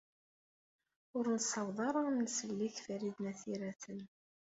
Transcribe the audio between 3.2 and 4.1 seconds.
At Yiraten.